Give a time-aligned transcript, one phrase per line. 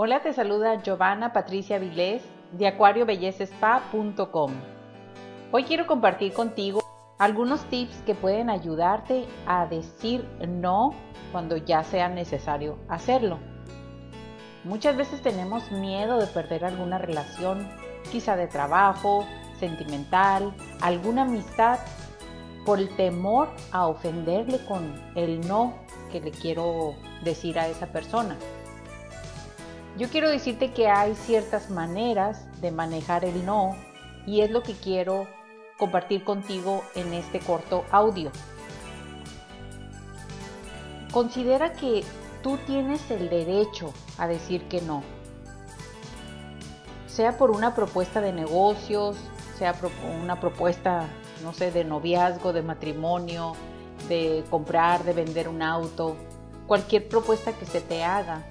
[0.00, 4.52] Hola, te saluda Giovanna Patricia Vilés de acuariobellezaspa.com.
[5.50, 6.80] Hoy quiero compartir contigo
[7.18, 10.94] algunos tips que pueden ayudarte a decir no
[11.32, 13.40] cuando ya sea necesario hacerlo.
[14.62, 17.68] Muchas veces tenemos miedo de perder alguna relación,
[18.12, 19.26] quizá de trabajo,
[19.58, 21.80] sentimental, alguna amistad,
[22.64, 25.74] por el temor a ofenderle con el no
[26.12, 26.94] que le quiero
[27.24, 28.36] decir a esa persona.
[29.98, 33.74] Yo quiero decirte que hay ciertas maneras de manejar el no
[34.26, 35.26] y es lo que quiero
[35.76, 38.30] compartir contigo en este corto audio.
[41.10, 42.04] Considera que
[42.44, 45.02] tú tienes el derecho a decir que no.
[47.08, 49.16] Sea por una propuesta de negocios,
[49.58, 49.74] sea
[50.22, 51.08] una propuesta,
[51.42, 53.54] no sé, de noviazgo, de matrimonio,
[54.08, 56.16] de comprar, de vender un auto,
[56.68, 58.44] cualquier propuesta que se te haga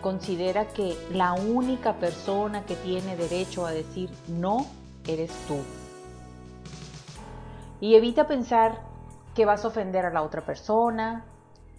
[0.00, 4.66] considera que la única persona que tiene derecho a decir no
[5.06, 5.58] eres tú.
[7.80, 8.80] Y evita pensar
[9.34, 11.24] que vas a ofender a la otra persona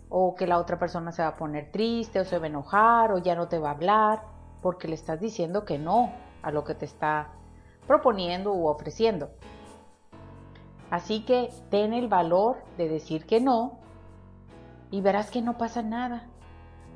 [0.10, 3.12] o que la otra persona se va a poner triste o se va a enojar
[3.12, 4.24] o ya no te va a hablar
[4.62, 7.30] porque le estás diciendo que no a lo que te está
[7.86, 9.30] proponiendo u ofreciendo.
[10.90, 13.78] Así que ten el valor de decir que no
[14.92, 16.28] y verás que no pasa nada.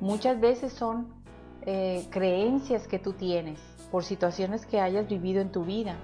[0.00, 1.08] Muchas veces son
[1.62, 5.96] eh, creencias que tú tienes por situaciones que hayas vivido en tu vida,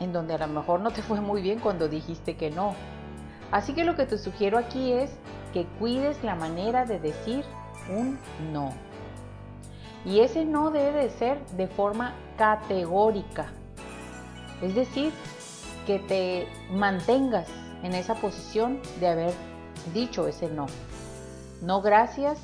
[0.00, 2.74] en donde a lo mejor no te fue muy bien cuando dijiste que no.
[3.50, 5.10] Así que lo que te sugiero aquí es
[5.52, 7.44] que cuides la manera de decir
[7.88, 8.18] un
[8.52, 8.70] no.
[10.04, 13.52] Y ese no debe de ser de forma categórica.
[14.62, 15.12] Es decir,
[15.86, 17.48] que te mantengas
[17.82, 19.34] en esa posición de haber
[19.94, 20.66] dicho ese no.
[21.62, 22.38] No gracias,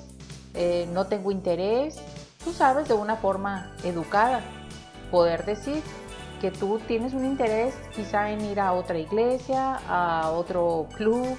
[0.56, 1.96] eh, no tengo interés,
[2.42, 4.40] tú sabes de una forma educada
[5.10, 5.82] poder decir
[6.40, 11.36] que tú tienes un interés quizá en ir a otra iglesia, a otro club,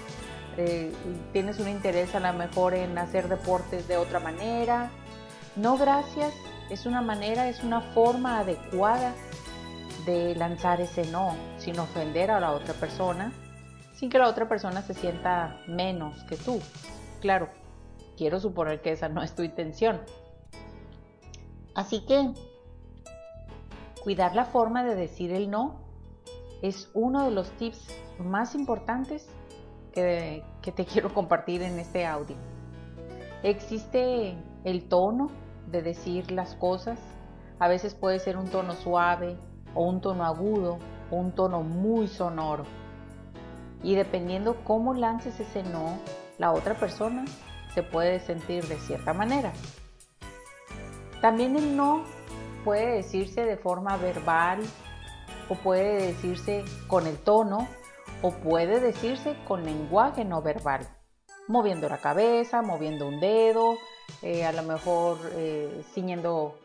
[0.57, 0.91] eh,
[1.33, 4.89] tienes un interés a lo mejor en hacer deportes de otra manera.
[5.55, 6.33] No gracias,
[6.69, 9.13] es una manera, es una forma adecuada
[10.05, 13.31] de lanzar ese no, sin ofender a la otra persona,
[13.93, 16.59] sin que la otra persona se sienta menos que tú.
[17.21, 17.49] Claro,
[18.17, 20.01] Quiero suponer que esa no es tu intención.
[21.75, 22.33] Así que
[24.03, 25.75] cuidar la forma de decir el no
[26.63, 29.29] es uno de los tips más importantes
[29.93, 32.35] que, te quiero compartir en este audio.
[33.43, 35.27] Existe el tono
[35.67, 36.99] de decir las cosas.
[37.59, 39.37] A veces puede ser un tono suave
[39.75, 40.79] o un tono agudo
[41.11, 42.63] o un tono muy sonoro.
[43.83, 45.99] Y dependiendo cómo lances ese no,
[46.39, 47.25] la otra persona
[47.77, 49.53] se puede sentir de cierta manera.
[51.21, 52.05] También el no
[52.65, 54.61] puede decirse de forma verbal
[55.47, 57.67] o puede decirse con el tono
[58.23, 60.87] o puede decirse con lenguaje no verbal,
[61.47, 63.75] moviendo la cabeza, moviendo un dedo,
[64.23, 66.57] eh, a lo mejor eh, ciñendo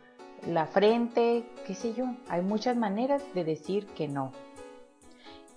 [0.47, 2.07] la frente, qué sé yo.
[2.31, 4.33] Hay muchas maneras de decir que no.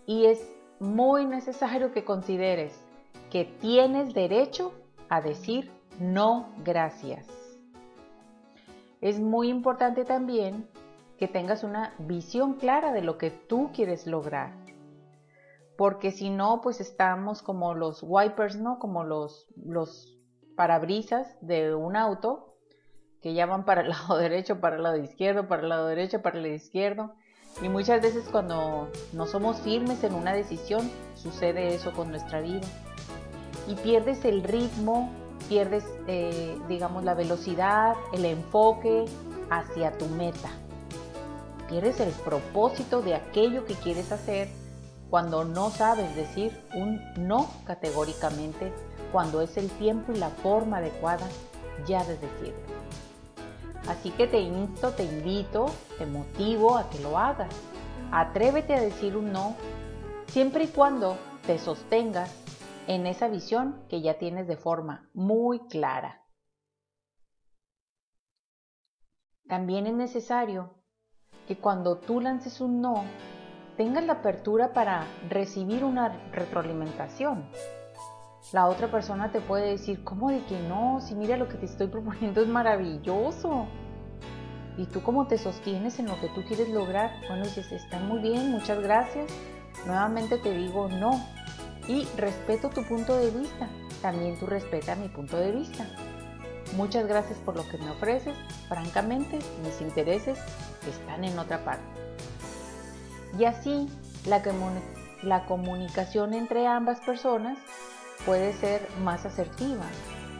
[0.06, 0.46] Y es
[0.82, 2.78] muy necesario que consideres
[3.32, 4.74] que tienes derecho
[5.10, 7.28] a decir no gracias.
[9.02, 10.68] Es muy importante también
[11.18, 14.54] que tengas una visión clara de lo que tú quieres lograr.
[15.78, 18.80] Porque si no, pues estamos como los wipers, ¿no?
[18.80, 20.18] Como los, los
[20.56, 22.56] parabrisas de un auto
[23.22, 26.22] que ya van para el lado derecho, para el lado izquierdo, para el lado derecho,
[26.22, 27.13] para el lado izquierdo.
[27.62, 32.68] Y muchas veces cuando no somos firmes en una decisión, sucede eso con nuestra vida
[33.67, 35.12] y pierdes el ritmo,
[35.50, 39.06] pierdes, eh, digamos, la velocidad, el enfoque
[39.50, 40.50] hacia tu meta.
[41.69, 44.50] Pierdes el propósito de aquello que quieres hacer
[45.09, 48.71] cuando no sabes decir un no categóricamente,
[49.12, 51.27] cuando es el tiempo y la forma adecuada
[51.88, 52.75] ya de decirlo.
[53.88, 55.67] Así que te insto, te invito,
[55.97, 57.50] te motivo a que lo hagas.
[58.12, 59.56] Atrévete a decir un no
[60.27, 62.31] siempre y cuando te sostengas
[62.88, 66.24] en esa visión que ya tienes de forma muy clara.
[69.48, 70.74] También es necesario
[71.48, 73.04] que cuando tú lances un no,
[73.78, 77.46] tengas la apertura para recibir una retroalimentación.
[78.54, 81.02] La otra persona te puede decir, ¿cómo de que no?
[81.02, 83.66] Si mira lo que te estoy proponiendo es maravilloso.
[84.78, 87.12] ¿Y tú cómo te sostienes en lo que tú quieres lograr?
[87.28, 89.32] Bueno, dices, está muy bien, muchas gracias.
[89.86, 91.12] Nuevamente te digo no.
[91.88, 93.70] Y respeto tu punto de vista.
[94.02, 95.88] También tú respeta mi punto de vista.
[96.76, 98.36] Muchas gracias por lo que me ofreces.
[98.68, 100.40] Francamente, mis intereses
[100.90, 101.84] están en otra parte.
[103.38, 103.88] Y así,
[104.26, 104.42] la,
[105.24, 107.58] la comunicación entre ambas personas
[108.26, 109.86] puede ser más asertiva.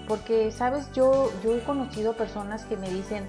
[0.08, 3.28] Porque, sabes, yo, yo he conocido personas que me dicen,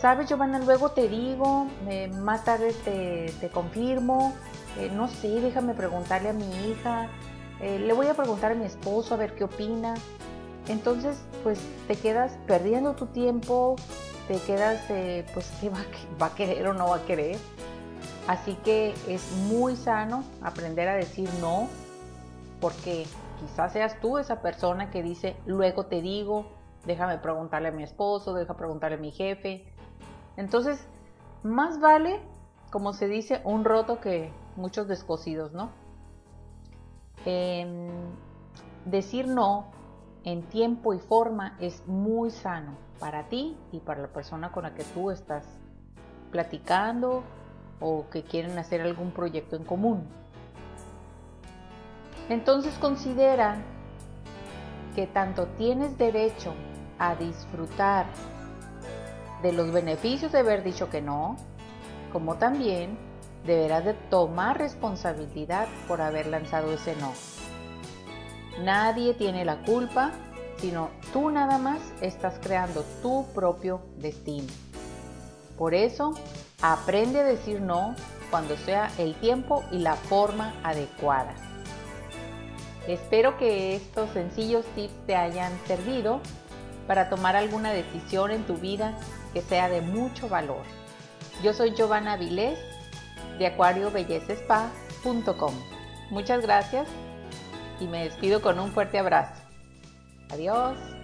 [0.00, 1.66] sabes, Giovanna, luego te digo,
[2.20, 4.34] más tarde te, confirmo,
[4.78, 7.08] eh, no sé, déjame preguntarle a mi hija,
[7.60, 9.94] eh, le voy a preguntar a mi esposo a ver qué opina.
[10.68, 13.76] Entonces, pues te quedas perdiendo tu tiempo,
[14.28, 15.78] te quedas, eh, pues, ¿qué va,
[16.20, 17.38] va a querer o no va a querer?
[18.26, 21.68] Así que es muy sano aprender a decir no,
[22.60, 23.06] porque
[23.40, 26.46] quizás seas tú esa persona que dice, luego te digo,
[26.86, 29.64] déjame preguntarle a mi esposo, deja preguntarle a mi jefe.
[30.36, 30.86] Entonces,
[31.42, 32.20] más vale,
[32.70, 35.70] como se dice, un roto que muchos descosidos, ¿no?
[38.84, 39.66] decir no
[40.24, 44.74] en tiempo y forma es muy sano para ti y para la persona con la
[44.74, 45.44] que tú estás
[46.30, 47.22] platicando
[47.80, 50.06] o que quieren hacer algún proyecto en común.
[52.30, 53.56] Entonces considera
[54.94, 56.54] que tanto tienes derecho
[56.98, 58.06] a disfrutar
[59.42, 61.36] de los beneficios de haber dicho que no,
[62.10, 63.07] como también
[63.46, 67.12] deberás de tomar responsabilidad por haber lanzado ese no.
[68.62, 70.12] Nadie tiene la culpa,
[70.58, 74.48] sino tú nada más estás creando tu propio destino.
[75.56, 76.14] Por eso,
[76.60, 77.94] aprende a decir no
[78.30, 81.34] cuando sea el tiempo y la forma adecuada.
[82.86, 86.20] Espero que estos sencillos tips te hayan servido
[86.86, 88.98] para tomar alguna decisión en tu vida
[89.32, 90.62] que sea de mucho valor.
[91.42, 92.58] Yo soy Giovanna Vilés
[93.38, 95.54] de acuariobellezaspa.com.
[96.10, 96.86] Muchas gracias
[97.80, 99.40] y me despido con un fuerte abrazo.
[100.30, 100.97] Adiós.